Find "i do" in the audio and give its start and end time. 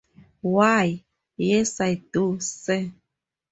1.79-2.39